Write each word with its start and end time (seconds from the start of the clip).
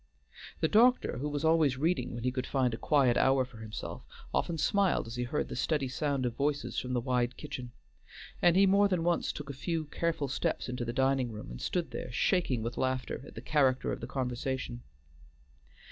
The 0.61 0.67
doctor, 0.67 1.19
who 1.19 1.29
was 1.29 1.45
always 1.45 1.77
reading 1.77 2.15
when 2.15 2.23
he 2.23 2.31
could 2.31 2.47
find 2.47 2.73
a 2.73 2.77
quiet 2.77 3.17
hour 3.17 3.45
for 3.45 3.57
himself, 3.59 4.01
often 4.33 4.57
smiled 4.57 5.05
as 5.05 5.13
he 5.15 5.21
heard 5.25 5.47
the 5.47 5.55
steady 5.55 5.87
sound 5.87 6.25
of 6.25 6.33
voices 6.35 6.79
from 6.79 6.93
the 6.93 6.99
wide 6.99 7.37
kitchen, 7.37 7.71
and 8.41 8.55
he 8.55 8.65
more 8.65 8.87
than 8.87 9.03
once 9.03 9.31
took 9.31 9.51
a 9.51 9.53
few 9.53 9.85
careful 9.85 10.27
steps 10.27 10.67
into 10.67 10.85
the 10.85 10.91
dining 10.91 11.31
room, 11.31 11.51
and 11.51 11.61
stood 11.61 11.91
there 11.91 12.11
shaking 12.11 12.63
with 12.63 12.79
laughter 12.79 13.21
at 13.27 13.35
the 13.35 13.41
character 13.41 13.91
of 13.91 13.99
the 14.01 14.07
conversation. 14.07 14.81